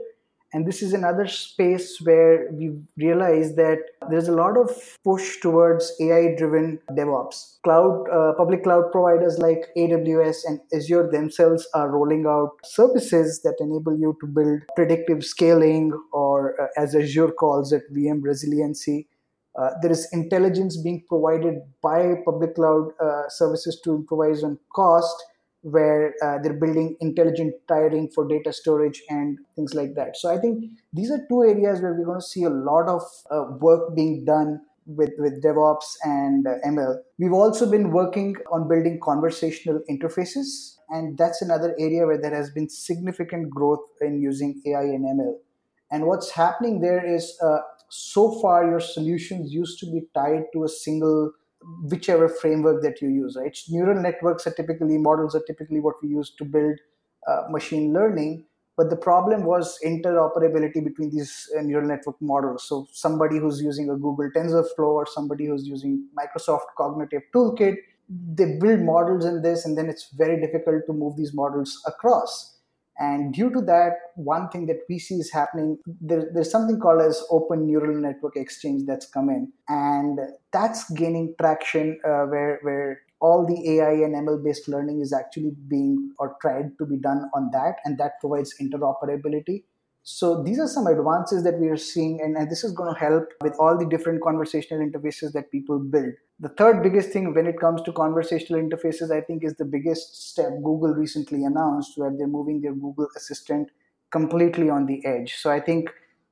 And 0.52 0.66
this 0.66 0.82
is 0.82 0.92
another 0.92 1.28
space 1.28 2.00
where 2.00 2.48
we 2.50 2.72
realize 2.96 3.54
that 3.54 3.78
there's 4.10 4.26
a 4.26 4.32
lot 4.32 4.56
of 4.56 4.70
push 5.04 5.38
towards 5.40 5.92
AI 6.00 6.34
driven 6.36 6.80
DevOps. 6.90 7.60
Cloud, 7.62 8.08
uh, 8.10 8.32
public 8.36 8.64
cloud 8.64 8.90
providers 8.90 9.38
like 9.38 9.68
AWS 9.76 10.38
and 10.46 10.60
Azure 10.74 11.08
themselves 11.08 11.68
are 11.72 11.88
rolling 11.88 12.26
out 12.26 12.50
services 12.64 13.42
that 13.42 13.56
enable 13.60 13.96
you 13.96 14.16
to 14.20 14.26
build 14.26 14.62
predictive 14.74 15.24
scaling, 15.24 15.92
or 16.12 16.60
uh, 16.60 16.66
as 16.76 16.96
Azure 16.96 17.30
calls 17.30 17.72
it, 17.72 17.82
VM 17.94 18.20
resiliency. 18.22 19.06
Uh, 19.56 19.70
there 19.82 19.90
is 19.90 20.08
intelligence 20.12 20.76
being 20.76 21.04
provided 21.08 21.60
by 21.82 22.14
public 22.24 22.56
cloud 22.56 22.90
uh, 23.00 23.28
services 23.28 23.80
to 23.82 23.94
improvise 23.94 24.42
on 24.42 24.58
cost 24.74 25.24
where 25.62 26.14
uh, 26.22 26.38
they're 26.42 26.58
building 26.58 26.96
intelligent 27.00 27.54
tiering 27.68 28.08
for 28.14 28.26
data 28.26 28.52
storage 28.52 29.02
and 29.08 29.38
things 29.56 29.74
like 29.74 29.94
that. 29.94 30.16
So 30.16 30.30
I 30.30 30.38
think 30.38 30.64
these 30.92 31.10
are 31.10 31.20
two 31.28 31.42
areas 31.42 31.80
where 31.80 31.94
we're 31.94 32.06
going 32.06 32.20
to 32.20 32.26
see 32.26 32.44
a 32.44 32.50
lot 32.50 32.88
of 32.88 33.02
uh, 33.30 33.56
work 33.58 33.94
being 33.94 34.24
done 34.24 34.60
with, 34.86 35.10
with 35.18 35.42
DevOps 35.42 35.96
and 36.02 36.46
uh, 36.46 36.54
ML. 36.66 36.96
We've 37.18 37.32
also 37.32 37.70
been 37.70 37.90
working 37.90 38.36
on 38.50 38.68
building 38.68 38.98
conversational 39.02 39.82
interfaces, 39.90 40.76
and 40.88 41.16
that's 41.18 41.42
another 41.42 41.76
area 41.78 42.06
where 42.06 42.20
there 42.20 42.34
has 42.34 42.50
been 42.50 42.68
significant 42.68 43.50
growth 43.50 43.84
in 44.00 44.20
using 44.20 44.60
AI 44.66 44.82
and 44.82 45.04
ML. 45.04 45.34
And 45.90 46.06
what's 46.06 46.30
happening 46.30 46.80
there 46.80 47.04
is 47.04 47.36
uh, 47.42 47.58
so 47.88 48.40
far 48.40 48.64
your 48.64 48.80
solutions 48.80 49.52
used 49.52 49.78
to 49.80 49.86
be 49.86 50.02
tied 50.14 50.44
to 50.54 50.64
a 50.64 50.68
single 50.68 51.32
whichever 51.82 52.28
framework 52.28 52.82
that 52.82 53.00
you 53.02 53.08
use 53.08 53.36
right? 53.38 53.56
Neural 53.68 54.00
networks 54.00 54.46
are 54.46 54.52
typically 54.52 54.98
models 54.98 55.34
are 55.34 55.42
typically 55.46 55.80
what 55.80 55.96
we 56.02 56.08
use 56.08 56.34
to 56.38 56.44
build 56.44 56.78
uh, 57.28 57.42
machine 57.50 57.92
learning. 57.92 58.46
But 58.76 58.88
the 58.88 58.96
problem 58.96 59.44
was 59.44 59.78
interoperability 59.84 60.82
between 60.82 61.10
these 61.10 61.50
uh, 61.58 61.60
neural 61.60 61.86
network 61.86 62.16
models. 62.22 62.66
So 62.66 62.86
somebody 62.92 63.38
who's 63.38 63.60
using 63.60 63.90
a 63.90 63.96
google 63.96 64.30
tensorflow 64.34 64.94
or 64.94 65.06
somebody 65.06 65.46
who's 65.46 65.66
using 65.66 66.08
microsoft 66.18 66.72
cognitive 66.78 67.22
toolkit 67.34 67.76
they 68.10 68.58
build 68.58 68.80
models 68.80 69.24
in 69.24 69.40
this 69.42 69.64
and 69.64 69.78
then 69.78 69.88
it's 69.88 70.10
very 70.14 70.40
difficult 70.40 70.84
to 70.86 70.92
move 70.92 71.16
these 71.16 71.32
models 71.32 71.80
across 71.86 72.59
and 73.00 73.32
due 73.32 73.50
to 73.50 73.62
that, 73.62 73.94
one 74.16 74.50
thing 74.50 74.66
that 74.66 74.80
we 74.86 74.98
see 74.98 75.14
is 75.14 75.32
happening, 75.32 75.78
there, 76.02 76.30
there's 76.34 76.50
something 76.50 76.78
called 76.78 77.00
as 77.00 77.24
Open 77.30 77.66
Neural 77.66 77.98
Network 77.98 78.36
Exchange 78.36 78.82
that's 78.86 79.06
come 79.06 79.30
in. 79.30 79.50
And 79.68 80.20
that's 80.52 80.90
gaining 80.90 81.34
traction 81.40 81.98
uh, 82.04 82.24
where, 82.26 82.58
where 82.60 83.00
all 83.20 83.46
the 83.46 83.78
AI 83.78 83.92
and 84.04 84.14
ML 84.14 84.44
based 84.44 84.68
learning 84.68 85.00
is 85.00 85.14
actually 85.14 85.52
being 85.66 86.12
or 86.18 86.36
tried 86.42 86.76
to 86.76 86.84
be 86.84 86.98
done 86.98 87.30
on 87.34 87.48
that. 87.54 87.76
And 87.86 87.96
that 87.96 88.20
provides 88.20 88.54
interoperability. 88.60 89.64
So 90.02 90.42
these 90.42 90.58
are 90.58 90.66
some 90.66 90.86
advances 90.86 91.44
that 91.44 91.58
we 91.58 91.68
are 91.68 91.76
seeing, 91.76 92.20
and, 92.22 92.36
and, 92.36 92.50
this 92.50 92.64
is 92.64 92.72
going 92.72 92.92
to 92.92 92.98
help 92.98 93.28
with 93.42 93.54
all 93.60 93.78
the 93.78 93.84
different 93.84 94.22
conversational 94.22 94.80
interfaces 94.80 95.32
that 95.32 95.50
people 95.50 95.78
build. 95.78 96.14
The 96.38 96.48
third 96.48 96.82
biggest 96.82 97.10
thing 97.10 97.34
when 97.34 97.46
it 97.46 97.60
comes 97.60 97.82
to 97.82 97.92
conversational 97.92 98.62
interfaces, 98.62 99.14
I 99.14 99.20
think, 99.20 99.44
is 99.44 99.54
the 99.56 99.66
biggest 99.66 100.30
step 100.30 100.50
Google 100.64 100.94
recently 100.94 101.44
announced, 101.44 101.92
where 101.96 102.10
they're 102.16 102.26
moving 102.26 102.62
their 102.62 102.72
Google 102.72 103.08
Assistant 103.14 103.68
completely 104.10 104.70
on 104.70 104.86
the 104.86 105.04
edge. 105.04 105.34
So 105.36 105.50
I 105.50 105.60
think 105.60 105.90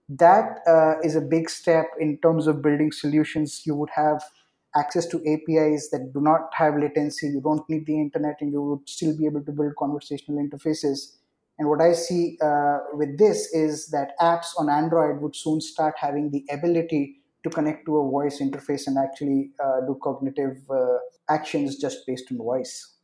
that 0.09 0.61
uh, 0.67 0.95
is 1.03 1.15
a 1.15 1.21
big 1.21 1.51
step 1.51 1.87
in 2.01 2.19
terms 2.19 2.47
of 2.47 2.63
building 2.63 2.91
solutions. 2.91 3.63
You 3.67 3.75
would 3.75 3.91
have 3.95 4.23
access 4.75 5.07
to 5.09 5.19
APIs 5.19 5.91
that 5.91 6.13
do 6.15 6.21
not 6.23 6.49
have 6.55 6.77
latency. 6.79 7.29
You 7.29 7.43
don't 7.43 7.69
need 7.69 7.85
the 7.85 8.01
internet, 8.01 8.37
and 8.41 8.51
you 8.51 8.63
would 8.63 8.89
still 8.89 9.17
be 9.17 9.27
able 9.27 9.45
to 9.45 9.53
build 9.53 9.77
conversational 9.79 10.43
interfaces 10.43 11.18
and 11.59 11.69
what 11.69 11.81
I 11.81 11.93
see 11.93 12.39
uh, 12.41 12.79
with 12.93 13.19
this 13.19 13.53
is 13.53 13.89
that 13.89 14.13
apps 14.21 14.49
on 14.57 14.71
Android 14.71 15.21
would 15.21 15.35
soon 15.35 15.61
start 15.61 15.95
having 15.99 16.31
the 16.31 16.45
ability 16.51 17.17
to 17.43 17.51
connect 17.51 17.87
to 17.87 17.97
a 17.99 18.11
voice 18.11 18.41
interface 18.41 18.87
and 18.87 18.97
actually 18.97 19.51
uh, 19.63 19.81
do 19.87 19.99
cognitive 20.03 20.59
uh, 20.71 20.99
actions 21.29 21.77
just 21.77 22.07
based 22.07 22.31
on 22.31 22.39
voice. 22.39 22.95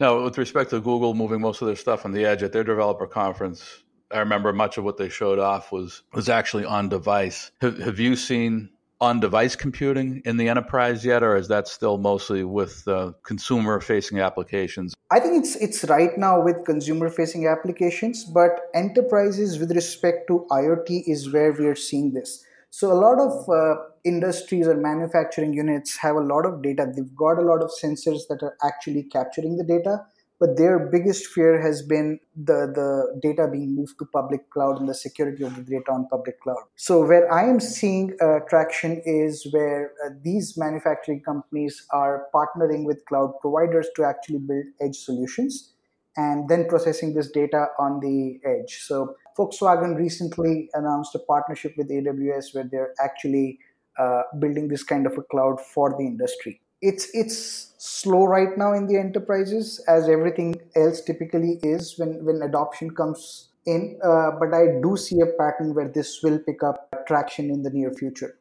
Now, 0.00 0.24
with 0.24 0.38
respect 0.38 0.70
to 0.70 0.80
Google 0.80 1.14
moving 1.14 1.40
most 1.40 1.62
of 1.62 1.66
their 1.66 1.76
stuff 1.76 2.04
on 2.04 2.12
the 2.12 2.24
edge 2.24 2.42
at 2.42 2.52
their 2.52 2.64
developer 2.64 3.06
conference, 3.06 3.84
I 4.10 4.18
remember 4.18 4.52
much 4.52 4.78
of 4.78 4.84
what 4.84 4.96
they 4.96 5.08
showed 5.08 5.38
off 5.38 5.70
was 5.70 6.02
was 6.12 6.28
actually 6.28 6.64
on 6.64 6.88
device. 6.88 7.52
Have, 7.60 7.78
have 7.78 7.98
you 7.98 8.16
seen 8.16 8.70
on 9.04 9.20
device 9.20 9.54
computing 9.54 10.22
in 10.24 10.38
the 10.38 10.48
enterprise 10.48 11.04
yet, 11.04 11.22
or 11.22 11.36
is 11.36 11.48
that 11.48 11.68
still 11.68 11.98
mostly 11.98 12.42
with 12.42 12.88
uh, 12.88 13.12
consumer 13.22 13.78
facing 13.80 14.18
applications? 14.20 14.94
I 15.10 15.20
think 15.20 15.44
it's 15.44 15.54
it's 15.56 15.84
right 15.84 16.16
now 16.16 16.42
with 16.42 16.64
consumer 16.64 17.10
facing 17.10 17.46
applications, 17.46 18.24
but 18.24 18.52
enterprises 18.74 19.58
with 19.58 19.72
respect 19.72 20.26
to 20.28 20.46
IoT 20.50 21.04
is 21.06 21.30
where 21.32 21.52
we 21.52 21.66
are 21.66 21.80
seeing 21.88 22.14
this. 22.14 22.44
So 22.70 22.90
a 22.90 22.98
lot 23.06 23.20
of 23.20 23.48
uh, 23.48 23.76
industries 24.04 24.66
or 24.66 24.76
manufacturing 24.76 25.52
units 25.54 25.96
have 25.98 26.16
a 26.16 26.26
lot 26.32 26.44
of 26.46 26.62
data. 26.62 26.90
They've 26.92 27.14
got 27.14 27.38
a 27.38 27.46
lot 27.50 27.62
of 27.62 27.70
sensors 27.82 28.22
that 28.28 28.42
are 28.42 28.56
actually 28.64 29.04
capturing 29.04 29.58
the 29.58 29.64
data, 29.64 30.00
but 30.40 30.56
their 30.56 30.78
biggest 30.78 31.26
fear 31.26 31.60
has 31.60 31.82
been 31.82 32.18
the, 32.36 32.72
the 32.74 33.20
data 33.22 33.48
being 33.50 33.74
moved 33.74 33.94
to 33.98 34.06
public 34.06 34.50
cloud 34.50 34.80
and 34.80 34.88
the 34.88 34.94
security 34.94 35.44
of 35.44 35.54
the 35.54 35.62
data 35.62 35.90
on 35.90 36.08
public 36.08 36.40
cloud. 36.40 36.62
So 36.76 37.06
where 37.06 37.32
I 37.32 37.48
am 37.48 37.60
seeing 37.60 38.16
uh, 38.20 38.40
traction 38.48 39.00
is 39.04 39.46
where 39.52 39.92
uh, 40.04 40.10
these 40.22 40.56
manufacturing 40.56 41.22
companies 41.22 41.86
are 41.92 42.26
partnering 42.34 42.84
with 42.84 43.04
cloud 43.06 43.32
providers 43.40 43.88
to 43.96 44.04
actually 44.04 44.40
build 44.40 44.64
edge 44.80 44.96
solutions 44.96 45.72
and 46.16 46.48
then 46.48 46.68
processing 46.68 47.14
this 47.14 47.30
data 47.30 47.66
on 47.78 48.00
the 48.00 48.40
edge. 48.44 48.80
So 48.82 49.16
Volkswagen 49.36 49.96
recently 49.96 50.68
announced 50.74 51.14
a 51.14 51.18
partnership 51.20 51.74
with 51.76 51.90
AWS 51.90 52.54
where 52.54 52.68
they're 52.70 52.94
actually 53.02 53.58
uh, 53.98 54.22
building 54.38 54.68
this 54.68 54.82
kind 54.82 55.06
of 55.06 55.16
a 55.18 55.22
cloud 55.22 55.60
for 55.60 55.90
the 55.90 56.04
industry. 56.04 56.60
It's 56.84 57.08
it's 57.14 57.72
slow 57.78 58.26
right 58.26 58.58
now 58.58 58.74
in 58.74 58.86
the 58.86 58.98
enterprises 58.98 59.82
as 59.88 60.06
everything 60.06 60.54
else 60.76 61.00
typically 61.00 61.58
is 61.62 61.98
when 61.98 62.22
when 62.26 62.42
adoption 62.42 62.90
comes 62.90 63.48
in. 63.64 63.98
Uh, 64.04 64.32
but 64.38 64.52
I 64.52 64.80
do 64.82 64.96
see 64.98 65.20
a 65.20 65.26
pattern 65.26 65.74
where 65.74 65.88
this 65.88 66.22
will 66.22 66.38
pick 66.38 66.62
up 66.62 67.06
traction 67.06 67.50
in 67.50 67.62
the 67.62 67.70
near 67.70 67.90
future. 67.90 68.38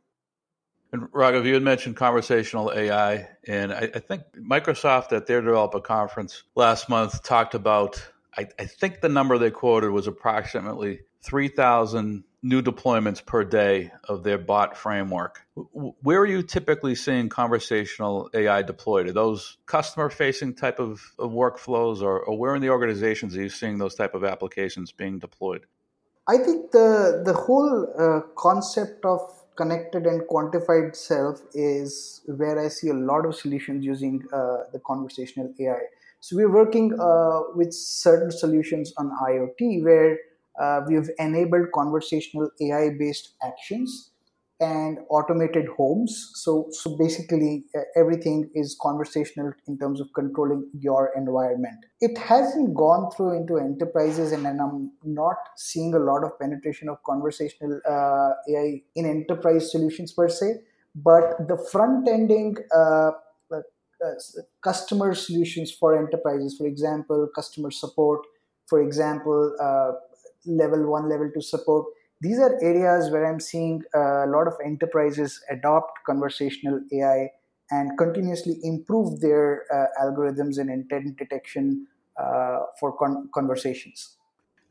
And 0.92 1.04
Raghav, 1.14 1.46
you 1.46 1.54
had 1.54 1.64
mentioned 1.64 1.96
conversational 1.96 2.72
AI, 2.76 3.30
and 3.48 3.72
I, 3.72 3.90
I, 3.96 4.00
think 4.00 4.24
Microsoft 4.38 5.12
at 5.14 5.26
their 5.26 5.42
developer 5.42 5.80
conference 5.80 6.44
last 6.56 6.90
month 6.90 7.24
talked 7.24 7.56
about. 7.56 8.04
I, 8.38 8.48
I 8.60 8.66
think 8.66 9.00
the 9.00 9.10
number 9.10 9.38
they 9.38 9.52
quoted 9.52 9.92
was 9.92 10.08
approximately 10.08 11.00
3,000 11.24 12.24
new 12.44 12.62
deployments 12.62 13.26
per 13.26 13.46
day 13.46 13.92
of 14.04 14.24
their 14.24 14.38
bot 14.38 14.78
framework. 14.78 15.46
Where 15.56 16.20
are 16.20 16.26
you 16.26 16.44
typically 16.44 16.96
seeing 16.96 17.30
conversational 17.30 18.30
AI 18.34 18.62
deployed? 18.62 19.08
Are 19.08 19.14
those 19.14 19.58
customer 19.66 20.10
facing 20.10 20.54
type 20.54 20.80
of, 20.80 21.02
of 21.18 21.32
workflows, 21.32 22.02
or, 22.02 22.20
or, 22.20 22.38
where 22.38 22.56
in 22.56 22.62
the 22.62 22.70
organizations 22.70 23.38
are 23.38 23.42
you 23.42 23.50
seeing 23.50 23.78
those 23.78 23.96
type 23.96 24.14
of 24.14 24.26
applications 24.26 24.92
being 24.92 25.20
deployed? 25.20 25.66
I 26.28 26.38
think 26.38 26.72
the 26.72 27.22
the 27.26 27.34
whole 27.34 27.88
uh, 27.98 28.22
concept 28.36 29.06
of 29.06 29.20
connected 29.56 30.06
and 30.06 30.22
quantified 30.24 30.96
self 30.96 31.42
is 31.54 32.22
where 32.26 32.60
I 32.60 32.68
see 32.68 32.90
a 32.90 32.94
lot 32.94 33.26
of 33.26 33.36
solutions 33.36 33.86
using 33.86 34.24
uh, 34.34 34.64
the 34.72 34.80
conversational 34.86 35.54
AI. 35.60 35.80
So 36.22 36.38
we're 36.38 36.52
working 36.52 36.98
uh, 37.00 37.42
with 37.54 37.74
certain 37.74 38.32
solutions 38.32 38.94
on 38.98 39.12
IoT 39.12 39.84
where 39.84 40.18
uh, 40.60 40.82
we've 40.88 41.10
enabled 41.20 41.68
conversational 41.74 42.50
AI 42.62 42.90
based 42.98 43.34
actions 43.44 44.12
and 44.60 45.00
automated 45.10 45.68
homes. 45.76 46.32
So, 46.36 46.68
so 46.72 46.96
basically, 46.98 47.66
uh, 47.76 47.82
everything 47.96 48.50
is 48.54 48.78
conversational 48.82 49.52
in 49.68 49.78
terms 49.78 50.00
of 50.00 50.08
controlling 50.14 50.70
your 50.80 51.12
environment. 51.18 51.86
It 52.00 52.18
hasn't 52.18 52.74
gone 52.76 53.12
through 53.12 53.36
into 53.36 53.58
enterprises, 53.58 54.32
and, 54.32 54.46
and 54.46 54.62
I'm 54.62 54.92
not 55.04 55.38
seeing 55.58 55.94
a 55.94 56.00
lot 56.00 56.24
of 56.24 56.40
penetration 56.40 56.88
of 56.88 57.04
conversational 57.04 57.82
uh, 57.90 58.32
AI 58.50 58.82
in 58.96 59.06
enterprise 59.06 59.72
solutions 59.72 60.14
per 60.14 60.30
se. 60.30 60.60
But 60.96 61.48
the 61.48 61.58
front 61.72 62.08
ending 62.08 62.56
uh, 62.74 63.12
uh, 64.04 64.12
customer 64.62 65.14
solutions 65.14 65.72
for 65.72 65.98
enterprises, 65.98 66.58
for 66.58 66.68
example, 66.68 67.28
customer 67.34 67.72
support, 67.72 68.22
for 68.68 68.82
example, 68.82 69.56
uh, 69.62 69.92
level 70.46 70.90
one, 70.90 71.10
level 71.10 71.30
two 71.34 71.42
support. 71.42 71.86
These 72.22 72.40
are 72.40 72.58
areas 72.62 73.12
where 73.12 73.26
I'm 73.26 73.40
seeing 73.40 73.84
a 73.94 74.26
lot 74.28 74.48
of 74.48 74.54
enterprises 74.64 75.42
adopt 75.50 76.00
conversational 76.06 76.80
AI 76.94 77.30
and 77.72 77.98
continuously 77.98 78.60
improve 78.64 79.20
their 79.20 79.64
uh, 79.74 80.04
algorithms 80.04 80.58
and 80.58 80.70
intent 80.70 81.18
detection 81.18 81.88
uh, 82.18 82.60
for 82.80 82.96
con- 82.98 83.30
conversations. 83.34 84.18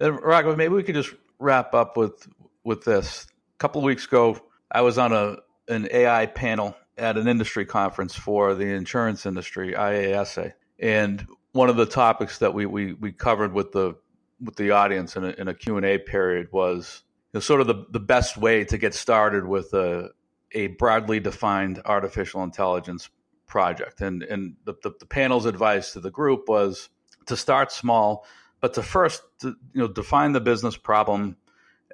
And 0.01 0.19
Raghav, 0.19 0.57
maybe 0.57 0.75
we 0.75 0.83
could 0.83 0.95
just 0.95 1.15
wrap 1.39 1.75
up 1.75 1.97
with 1.97 2.29
with 2.65 2.85
this. 2.85 3.27
A 3.57 3.59
couple 3.59 3.81
of 3.81 3.85
weeks 3.85 4.07
ago, 4.07 4.39
I 4.71 4.81
was 4.83 4.99
on 4.99 5.13
a 5.13 5.37
an 5.69 5.89
AI 5.91 6.27
panel 6.27 6.77
at 6.99 7.17
an 7.17 7.29
industry 7.29 7.65
conference 7.65 8.15
for 8.15 8.55
the 8.55 8.65
insurance 8.65 9.27
industry, 9.27 9.73
IASA, 9.73 10.53
and 10.79 11.27
one 11.53 11.69
of 11.69 11.77
the 11.77 11.87
topics 11.87 12.39
that 12.39 12.53
we, 12.55 12.67
we, 12.67 12.95
we 12.95 13.13
covered 13.13 13.53
with 13.53 13.73
the 13.73 13.95
with 14.43 14.57
the 14.57 14.71
audience 14.73 15.17
in 15.17 15.25
a, 15.25 15.31
in 15.31 15.49
a 15.49 15.55
Q&A 15.55 15.99
period 15.99 16.49
was 16.53 17.03
you 17.33 17.39
know, 17.39 17.41
sort 17.41 17.61
of 17.61 17.67
the, 17.67 17.87
the 17.91 18.01
best 18.01 18.37
way 18.37 18.65
to 18.65 18.79
get 18.79 18.95
started 18.95 19.47
with 19.47 19.73
a, 19.73 20.11
a 20.53 20.69
broadly 20.69 21.21
defined 21.21 21.81
artificial 21.85 22.43
intelligence 22.43 23.09
project. 23.47 24.01
And, 24.01 24.23
and 24.23 24.57
the, 24.65 24.75
the, 24.83 24.93
the 24.99 25.07
panel's 25.07 25.47
advice 25.47 25.93
to 25.93 26.01
the 26.01 26.11
group 26.11 26.49
was 26.49 26.89
to 27.27 27.37
start 27.37 27.73
small, 27.73 28.25
but 28.61 28.75
to 28.75 28.83
first 28.83 29.23
to, 29.41 29.49
you 29.73 29.81
know 29.83 29.89
define 29.89 30.33
the 30.33 30.41
business 30.41 30.77
problem 30.77 31.37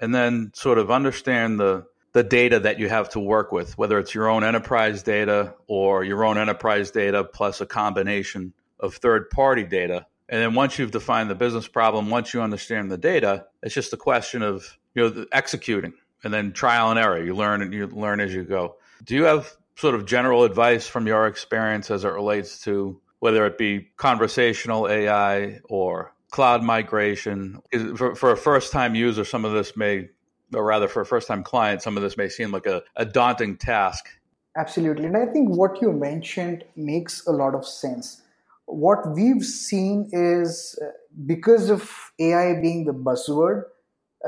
and 0.00 0.14
then 0.14 0.52
sort 0.54 0.78
of 0.78 0.90
understand 0.90 1.58
the 1.58 1.86
the 2.12 2.22
data 2.22 2.58
that 2.60 2.78
you 2.78 2.88
have 2.88 3.10
to 3.10 3.20
work 3.20 3.52
with, 3.52 3.76
whether 3.76 3.98
it's 3.98 4.14
your 4.14 4.28
own 4.28 4.42
enterprise 4.42 5.02
data 5.02 5.54
or 5.66 6.04
your 6.04 6.24
own 6.24 6.38
enterprise 6.38 6.90
data 6.90 7.22
plus 7.22 7.60
a 7.60 7.66
combination 7.66 8.54
of 8.80 8.94
third 8.94 9.28
party 9.30 9.64
data 9.64 10.06
and 10.28 10.42
then 10.42 10.54
once 10.54 10.78
you've 10.78 10.90
defined 10.90 11.30
the 11.30 11.34
business 11.34 11.66
problem, 11.66 12.10
once 12.10 12.34
you 12.34 12.42
understand 12.42 12.90
the 12.90 12.98
data, 12.98 13.46
it's 13.62 13.74
just 13.74 13.92
a 13.92 13.96
question 13.96 14.42
of 14.42 14.78
you 14.94 15.08
know 15.08 15.26
executing 15.32 15.94
and 16.24 16.34
then 16.34 16.52
trial 16.52 16.90
and 16.90 16.98
error. 16.98 17.22
You 17.22 17.34
learn 17.34 17.62
and 17.62 17.72
you 17.72 17.86
learn 17.86 18.20
as 18.20 18.34
you 18.34 18.44
go. 18.44 18.76
Do 19.04 19.14
you 19.14 19.24
have 19.24 19.52
sort 19.76 19.94
of 19.94 20.04
general 20.04 20.44
advice 20.44 20.86
from 20.86 21.06
your 21.06 21.26
experience 21.26 21.90
as 21.90 22.04
it 22.04 22.08
relates 22.08 22.60
to 22.62 23.00
whether 23.20 23.46
it 23.46 23.56
be 23.56 23.88
conversational 23.96 24.88
AI 24.88 25.60
or 25.64 26.12
cloud 26.30 26.62
migration? 26.62 27.60
For, 27.96 28.14
for 28.14 28.32
a 28.32 28.36
first 28.36 28.72
time 28.72 28.94
user, 28.94 29.24
some 29.24 29.44
of 29.44 29.52
this 29.52 29.76
may, 29.76 30.08
or 30.52 30.64
rather 30.64 30.88
for 30.88 31.00
a 31.00 31.06
first 31.06 31.28
time 31.28 31.42
client, 31.42 31.82
some 31.82 31.96
of 31.96 32.02
this 32.02 32.16
may 32.16 32.28
seem 32.28 32.50
like 32.50 32.66
a, 32.66 32.82
a 32.96 33.04
daunting 33.04 33.56
task. 33.56 34.08
Absolutely. 34.56 35.06
And 35.06 35.16
I 35.16 35.26
think 35.26 35.50
what 35.50 35.80
you 35.80 35.92
mentioned 35.92 36.64
makes 36.74 37.26
a 37.26 37.30
lot 37.30 37.54
of 37.54 37.64
sense 37.64 38.22
what 38.68 39.14
we've 39.14 39.44
seen 39.44 40.08
is 40.12 40.78
uh, 40.82 40.90
because 41.26 41.70
of 41.70 41.90
AI 42.20 42.60
being 42.60 42.84
the 42.84 42.92
buzzword, 42.92 43.64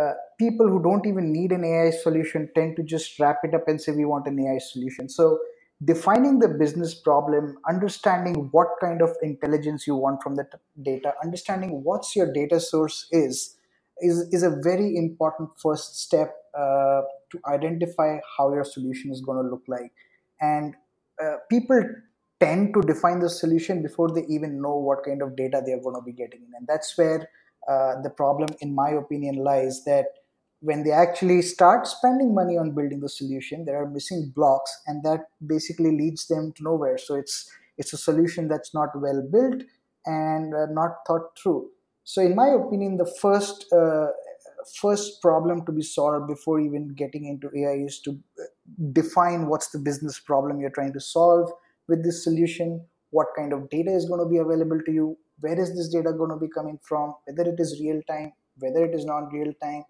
uh, 0.00 0.12
people 0.38 0.68
who 0.68 0.82
don't 0.82 1.06
even 1.06 1.32
need 1.32 1.52
an 1.52 1.64
AI 1.64 1.90
solution 1.90 2.50
tend 2.54 2.76
to 2.76 2.82
just 2.82 3.18
wrap 3.20 3.40
it 3.44 3.54
up 3.54 3.68
and 3.68 3.80
say, 3.80 3.92
we 3.92 4.06
want 4.06 4.26
an 4.26 4.40
AI 4.40 4.58
solution. 4.58 5.08
So, 5.08 5.38
defining 5.84 6.38
the 6.38 6.48
business 6.48 6.94
problem, 6.94 7.56
understanding 7.68 8.48
what 8.52 8.68
kind 8.80 9.02
of 9.02 9.10
intelligence 9.22 9.86
you 9.86 9.96
want 9.96 10.22
from 10.22 10.36
the 10.36 10.44
t- 10.44 10.58
data, 10.82 11.14
understanding 11.24 11.82
what's 11.84 12.16
your 12.16 12.32
data 12.32 12.60
source 12.60 13.08
is, 13.10 13.56
is, 14.00 14.28
is 14.32 14.42
a 14.42 14.50
very 14.62 14.96
important 14.96 15.50
first 15.62 16.00
step 16.00 16.34
uh, 16.58 17.02
to 17.30 17.40
identify 17.48 18.18
how 18.38 18.52
your 18.52 18.64
solution 18.64 19.10
is 19.10 19.22
going 19.22 19.42
to 19.42 19.50
look 19.50 19.62
like. 19.68 19.92
And 20.40 20.74
uh, 21.22 21.36
people 21.50 21.82
tend 22.40 22.74
to 22.74 22.80
define 22.82 23.20
the 23.20 23.30
solution 23.30 23.82
before 23.82 24.10
they 24.10 24.24
even 24.28 24.60
know 24.60 24.76
what 24.76 25.04
kind 25.04 25.22
of 25.22 25.36
data 25.36 25.62
they're 25.64 25.80
going 25.80 25.94
to 25.94 26.02
be 26.02 26.12
getting 26.12 26.40
in. 26.40 26.52
And 26.56 26.66
that's 26.66 26.96
where 26.96 27.28
uh, 27.68 28.00
the 28.02 28.10
problem, 28.10 28.48
in 28.60 28.74
my 28.74 28.90
opinion, 28.90 29.36
lies 29.36 29.84
that 29.84 30.06
when 30.60 30.84
they 30.84 30.92
actually 30.92 31.42
start 31.42 31.86
spending 31.86 32.34
money 32.34 32.56
on 32.56 32.74
building 32.74 33.00
the 33.00 33.08
solution, 33.08 33.64
there 33.64 33.82
are 33.82 33.88
missing 33.88 34.32
blocks, 34.34 34.70
and 34.86 35.02
that 35.04 35.20
basically 35.46 35.96
leads 35.96 36.26
them 36.26 36.52
to 36.56 36.62
nowhere. 36.62 36.98
So 36.98 37.14
it's 37.14 37.50
it's 37.78 37.92
a 37.94 37.98
solution 37.98 38.48
that's 38.48 38.74
not 38.74 38.90
well 38.94 39.26
built 39.32 39.62
and 40.04 40.54
uh, 40.54 40.66
not 40.70 40.96
thought 41.06 41.38
through. 41.42 41.70
So, 42.04 42.20
in 42.20 42.34
my 42.34 42.48
opinion, 42.48 42.98
the 42.98 43.10
first 43.20 43.66
uh, 43.72 44.08
first 44.80 45.22
problem 45.22 45.64
to 45.64 45.72
be 45.72 45.82
solved 45.82 46.26
before 46.26 46.60
even 46.60 46.88
getting 46.94 47.24
into 47.26 47.50
AI 47.56 47.84
is 47.86 48.00
to 48.00 48.18
uh, 48.38 48.42
define 48.92 49.46
what's 49.46 49.70
the 49.70 49.78
business 49.78 50.18
problem 50.18 50.60
you're 50.60 50.70
trying 50.70 50.92
to 50.92 51.00
solve 51.00 51.50
with 51.88 52.04
this 52.04 52.24
solution 52.24 52.80
what 53.10 53.28
kind 53.36 53.52
of 53.52 53.68
data 53.70 53.90
is 53.90 54.06
going 54.06 54.22
to 54.22 54.30
be 54.30 54.38
available 54.38 54.80
to 54.86 54.92
you 54.92 55.16
where 55.40 55.58
is 55.58 55.74
this 55.76 55.88
data 55.88 56.12
going 56.12 56.30
to 56.30 56.36
be 56.36 56.48
coming 56.48 56.78
from 56.82 57.14
whether 57.26 57.48
it 57.50 57.58
is 57.58 57.80
real 57.80 58.00
time 58.08 58.32
whether 58.58 58.84
it 58.84 58.94
is 58.94 59.04
not 59.04 59.32
real 59.32 59.52
time 59.62 59.84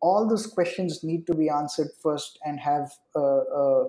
all 0.00 0.28
those 0.28 0.46
questions 0.46 1.02
need 1.02 1.26
to 1.26 1.34
be 1.34 1.48
answered 1.48 1.88
first 2.02 2.38
and 2.44 2.60
have 2.60 2.90
a, 3.14 3.20
a, 3.20 3.86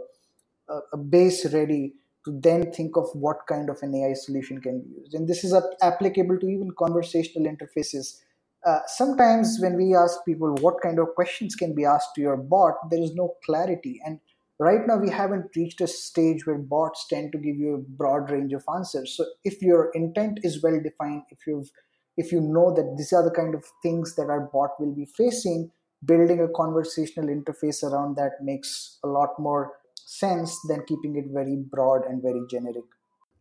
a 0.93 0.97
base 0.97 1.45
ready 1.53 1.93
to 2.25 2.37
then 2.41 2.71
think 2.71 2.97
of 2.97 3.07
what 3.13 3.37
kind 3.47 3.69
of 3.69 3.77
an 3.81 3.95
AI 3.95 4.13
solution 4.13 4.59
can 4.59 4.81
be 4.81 4.89
used. 4.99 5.13
And 5.13 5.27
this 5.27 5.43
is 5.43 5.55
applicable 5.81 6.37
to 6.39 6.47
even 6.47 6.71
conversational 6.77 7.49
interfaces. 7.51 8.19
Uh, 8.65 8.79
sometimes 8.87 9.59
when 9.61 9.77
we 9.77 9.95
ask 9.95 10.17
people 10.25 10.53
what 10.55 10.81
kind 10.81 10.99
of 10.99 11.15
questions 11.15 11.55
can 11.55 11.73
be 11.73 11.85
asked 11.85 12.15
to 12.15 12.21
your 12.21 12.35
bot, 12.35 12.73
there 12.89 13.01
is 13.01 13.13
no 13.15 13.35
clarity. 13.45 14.01
And 14.05 14.19
right 14.59 14.85
now 14.87 14.97
we 14.97 15.09
haven't 15.09 15.55
reached 15.55 15.81
a 15.81 15.87
stage 15.87 16.45
where 16.45 16.57
bots 16.57 17.05
tend 17.09 17.31
to 17.31 17.37
give 17.37 17.57
you 17.57 17.75
a 17.75 17.97
broad 17.97 18.31
range 18.31 18.53
of 18.53 18.63
answers. 18.73 19.15
So 19.15 19.25
if 19.43 19.61
your 19.61 19.91
intent 19.93 20.39
is 20.43 20.61
well 20.61 20.79
defined 20.81 21.23
if 21.29 21.39
you've 21.45 21.69
if 22.17 22.31
you 22.31 22.41
know 22.41 22.73
that 22.73 22.95
these 22.97 23.13
are 23.13 23.23
the 23.23 23.35
kind 23.35 23.53
of 23.53 23.63
things 23.83 24.15
that 24.15 24.29
our 24.29 24.49
bot 24.51 24.71
will 24.79 24.93
be 24.93 25.05
facing 25.05 25.71
building 26.05 26.41
a 26.41 26.47
conversational 26.49 27.27
interface 27.27 27.83
around 27.83 28.15
that 28.17 28.33
makes 28.41 28.99
a 29.03 29.07
lot 29.07 29.29
more 29.39 29.73
sense 29.95 30.57
than 30.67 30.85
keeping 30.87 31.15
it 31.15 31.25
very 31.33 31.55
broad 31.55 32.05
and 32.05 32.21
very 32.21 32.41
generic 32.49 32.83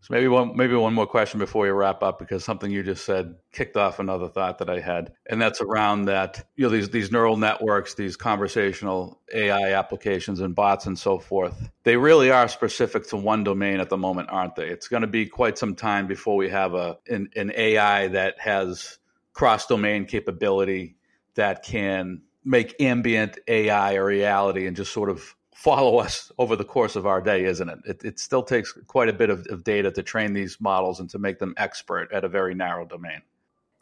so 0.01 0.15
maybe 0.15 0.29
one 0.29 0.57
maybe 0.57 0.75
one 0.75 0.95
more 0.95 1.07
question 1.07 1.41
before 1.41 1.63
we 1.65 1.71
wrap 1.71 2.03
up 2.03 2.19
because 2.19 2.45
something 2.45 2.71
you 2.71 2.83
just 2.83 3.05
said 3.05 3.35
kicked 3.53 3.77
off 3.77 3.99
another 3.99 4.29
thought 4.29 4.59
that 4.59 4.71
I 4.71 4.79
had, 4.79 5.13
and 5.29 5.41
that's 5.41 5.61
around 5.61 6.05
that 6.05 6.47
you 6.55 6.65
know 6.65 6.71
these 6.71 6.91
these 6.91 7.11
neural 7.11 7.37
networks, 7.37 7.95
these 7.95 8.17
conversational 8.17 9.21
AI 9.35 9.73
applications 9.73 10.41
and 10.41 10.55
bots 10.55 10.87
and 10.87 10.99
so 10.99 11.19
forth. 11.19 11.71
They 11.83 11.97
really 11.97 12.31
are 12.31 12.49
specific 12.49 13.09
to 13.09 13.17
one 13.17 13.43
domain 13.43 13.81
at 13.81 13.91
the 13.91 13.97
moment, 13.97 14.29
aren't 14.31 14.55
they? 14.55 14.69
It's 14.69 14.89
going 14.89 15.01
to 15.01 15.09
be 15.09 15.27
quite 15.27 15.59
some 15.59 15.75
time 15.75 16.07
before 16.07 16.37
we 16.37 16.51
have 16.51 16.75
a 16.75 16.99
an, 17.09 17.31
an 17.35 17.53
AI 17.57 18.09
that 18.09 18.39
has 18.39 18.99
cross 19.33 19.67
domain 19.67 20.07
capability 20.07 20.97
that 21.35 21.63
can 21.63 22.23
make 22.45 22.81
ambient 22.81 23.39
AI 23.49 23.93
a 23.93 24.05
reality 24.05 24.67
and 24.67 24.77
just 24.77 24.93
sort 24.93 25.11
of 25.11 25.36
follow 25.57 25.97
us 25.97 26.31
over 26.37 26.55
the 26.55 26.65
course 26.65 26.97
of 26.97 27.07
our 27.07 27.21
day, 27.23 27.45
isn't 27.45 27.69
it? 27.71 27.79
It, 27.87 28.05
it 28.05 28.19
still 28.21 28.43
takes 28.43 28.73
quite 28.87 29.09
a 29.09 29.13
bit 29.15 29.31
of, 29.31 29.47
of, 29.49 29.65
data 29.65 29.91
to 29.91 30.03
train 30.03 30.35
these 30.35 30.61
models 30.61 31.01
and 31.01 31.09
to 31.09 31.19
make 31.19 31.39
them 31.39 31.55
expert 31.57 32.13
at 32.13 32.25
a 32.25 32.29
very 32.29 32.55
narrow 32.55 32.85
domain. 32.85 33.23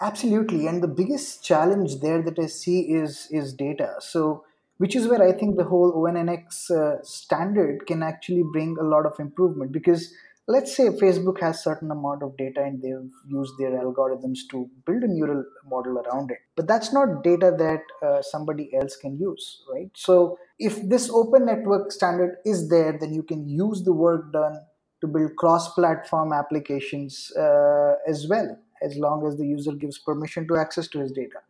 Absolutely, 0.00 0.69
and 0.69 0.83
the 0.85 0.88
biggest 0.88 1.45
challenge 1.45 2.00
there 2.00 2.23
that 2.23 2.38
I 2.38 2.47
see 2.47 2.81
is 3.00 3.26
is 3.31 3.52
data. 3.52 3.95
So, 3.99 4.45
which 4.78 4.95
is 4.95 5.09
where 5.09 5.23
I 5.23 5.33
think 5.33 5.57
the 5.57 5.64
whole 5.64 5.93
ONNX 5.93 6.71
uh, 6.71 7.02
standard 7.02 7.87
can 7.88 8.04
actually 8.04 8.45
bring 8.52 8.76
a 8.78 8.85
lot 8.85 9.04
of 9.04 9.19
improvement 9.19 9.73
because 9.73 10.14
let's 10.47 10.76
say 10.76 10.88
facebook 10.90 11.40
has 11.40 11.62
certain 11.64 11.90
amount 11.90 12.23
of 12.23 12.37
data 12.37 12.62
and 12.62 12.83
they've 12.83 13.14
used 13.26 13.54
their 13.59 13.71
algorithms 13.83 14.40
to 14.50 14.69
build 14.85 15.02
a 15.02 15.09
neural 15.09 15.43
model 15.71 15.97
around 16.00 16.31
it 16.31 16.37
but 16.54 16.66
that's 16.66 16.93
not 16.93 17.23
data 17.25 17.50
that 17.57 17.81
uh, 18.07 18.21
somebody 18.21 18.69
else 18.75 18.95
can 18.95 19.16
use 19.19 19.62
right 19.73 19.90
so 19.95 20.37
if 20.58 20.76
this 20.88 21.11
open 21.11 21.46
network 21.46 21.90
standard 21.92 22.37
is 22.44 22.68
there 22.68 22.96
then 23.00 23.12
you 23.12 23.23
can 23.23 23.46
use 23.49 23.82
the 23.84 23.92
work 23.92 24.32
done 24.32 24.61
to 25.00 25.06
build 25.06 25.34
cross 25.37 25.73
platform 25.75 26.32
applications 26.32 27.32
uh, 27.37 27.94
as 28.08 28.26
well 28.28 28.56
as 28.82 28.96
long 28.96 29.26
as 29.26 29.37
the 29.37 29.46
user 29.46 29.73
gives 29.73 29.99
permission 29.99 30.46
to 30.46 30.56
access 30.56 30.88
to 30.88 31.00
his 31.00 31.12
data 31.12 31.40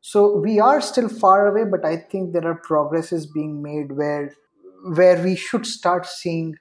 so 0.00 0.36
we 0.36 0.58
are 0.58 0.80
still 0.80 1.08
far 1.08 1.46
away 1.48 1.64
but 1.68 1.84
i 1.84 1.96
think 1.96 2.32
there 2.32 2.46
are 2.46 2.60
progresses 2.70 3.26
being 3.26 3.62
made 3.62 3.92
where 3.92 4.32
where 4.84 5.22
we 5.22 5.36
should 5.36 5.66
start 5.66 6.06
seeing 6.06 6.56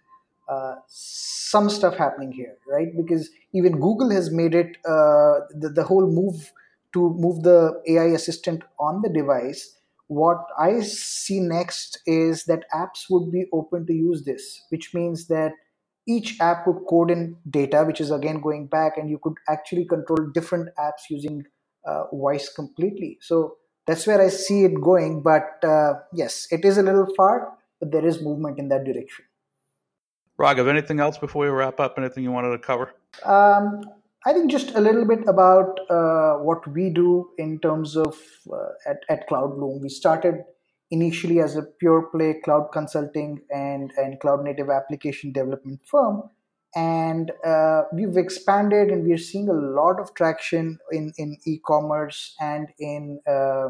uh, 0.49 0.75
some 0.87 1.69
stuff 1.69 1.95
happening 1.95 2.31
here, 2.31 2.55
right? 2.67 2.87
Because 2.95 3.29
even 3.53 3.79
Google 3.79 4.09
has 4.11 4.31
made 4.31 4.55
it 4.55 4.77
uh, 4.85 5.45
the, 5.51 5.71
the 5.73 5.83
whole 5.83 6.07
move 6.07 6.51
to 6.93 7.13
move 7.17 7.43
the 7.43 7.81
AI 7.87 8.05
assistant 8.05 8.63
on 8.79 9.01
the 9.01 9.09
device. 9.09 9.75
What 10.09 10.43
I 10.57 10.81
see 10.81 11.39
next 11.39 11.99
is 12.07 12.45
that 12.45 12.65
apps 12.73 13.05
would 13.11 13.31
be 13.31 13.45
open 13.53 13.85
to 13.85 13.93
use 13.93 14.23
this, 14.25 14.63
which 14.69 14.91
means 14.93 15.27
that 15.27 15.53
each 16.07 16.41
app 16.41 16.65
would 16.65 16.81
code 16.89 17.11
in 17.11 17.37
data, 17.47 17.83
which 17.85 18.01
is 18.01 18.09
again 18.09 18.41
going 18.41 18.65
back, 18.65 18.97
and 18.97 19.07
you 19.07 19.19
could 19.19 19.35
actually 19.47 19.85
control 19.85 20.31
different 20.33 20.69
apps 20.79 21.11
using 21.11 21.45
uh, 21.85 22.05
voice 22.11 22.49
completely. 22.51 23.19
So 23.21 23.57
that's 23.85 24.07
where 24.07 24.19
I 24.19 24.29
see 24.29 24.63
it 24.63 24.81
going. 24.81 25.21
But 25.21 25.63
uh, 25.63 25.93
yes, 26.11 26.47
it 26.49 26.65
is 26.65 26.79
a 26.79 26.83
little 26.83 27.07
far, 27.15 27.53
but 27.79 27.91
there 27.91 28.05
is 28.05 28.19
movement 28.19 28.57
in 28.57 28.69
that 28.69 28.85
direction. 28.85 29.25
Raghav, 30.39 30.67
anything 30.67 30.99
else 30.99 31.19
before 31.19 31.43
we 31.43 31.49
wrap 31.49 31.79
up? 31.79 31.99
Anything 31.99 32.23
you 32.23 32.31
wanted 32.31 32.51
to 32.51 32.59
cover? 32.59 32.95
Um, 33.23 33.81
I 34.25 34.33
think 34.33 34.51
just 34.51 34.75
a 34.75 34.81
little 34.81 35.05
bit 35.05 35.27
about 35.27 35.79
uh, 35.89 36.33
what 36.43 36.67
we 36.67 36.89
do 36.89 37.29
in 37.37 37.59
terms 37.59 37.95
of 37.95 38.17
uh, 38.51 38.71
at, 38.85 38.97
at 39.09 39.29
CloudBloom. 39.29 39.81
We 39.81 39.87
started 39.87 40.43
initially 40.91 41.39
as 41.39 41.55
a 41.55 41.61
pure 41.61 42.09
play 42.11 42.41
cloud 42.43 42.69
consulting 42.73 43.41
and, 43.49 43.93
and 43.95 44.19
cloud 44.19 44.43
native 44.43 44.69
application 44.69 45.31
development 45.31 45.79
firm. 45.85 46.23
And 46.75 47.31
uh, 47.45 47.83
we've 47.93 48.17
expanded 48.17 48.89
and 48.89 49.05
we're 49.05 49.17
seeing 49.17 49.47
a 49.47 49.53
lot 49.53 49.99
of 50.01 50.13
traction 50.15 50.79
in, 50.91 51.13
in 51.17 51.37
e 51.45 51.59
commerce 51.65 52.35
and 52.41 52.67
in 52.77 53.21
uh, 53.27 53.69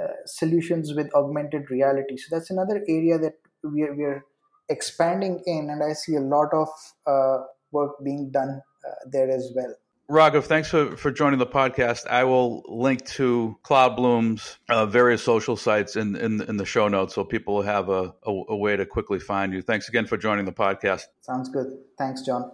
uh, 0.00 0.12
solutions 0.24 0.94
with 0.94 1.14
augmented 1.14 1.70
reality. 1.70 2.16
So 2.16 2.34
that's 2.34 2.50
another 2.50 2.82
area 2.88 3.18
that 3.18 3.34
we're, 3.62 3.94
we're 3.94 4.24
expanding 4.68 5.42
in, 5.46 5.68
and 5.70 5.82
I 5.82 5.92
see 5.92 6.16
a 6.16 6.20
lot 6.20 6.48
of 6.52 6.68
uh, 7.06 7.44
work 7.70 8.02
being 8.02 8.30
done 8.32 8.62
uh, 8.84 9.08
there 9.10 9.30
as 9.30 9.52
well. 9.54 9.74
Raghav, 10.10 10.44
thanks 10.44 10.68
for, 10.68 10.96
for 10.96 11.10
joining 11.10 11.38
the 11.38 11.46
podcast. 11.46 12.06
I 12.06 12.24
will 12.24 12.62
link 12.68 13.06
to 13.12 13.56
CloudBloom's 13.64 14.58
uh, 14.68 14.84
various 14.84 15.22
social 15.22 15.56
sites 15.56 15.96
in, 15.96 16.14
in, 16.16 16.42
in 16.42 16.58
the 16.58 16.66
show 16.66 16.88
notes 16.88 17.14
so 17.14 17.24
people 17.24 17.62
have 17.62 17.88
a, 17.88 18.14
a, 18.26 18.42
a 18.48 18.56
way 18.56 18.76
to 18.76 18.84
quickly 18.84 19.18
find 19.18 19.52
you. 19.54 19.62
Thanks 19.62 19.88
again 19.88 20.06
for 20.06 20.18
joining 20.18 20.44
the 20.44 20.52
podcast. 20.52 21.04
Sounds 21.22 21.48
good. 21.48 21.78
Thanks, 21.96 22.20
John. 22.20 22.50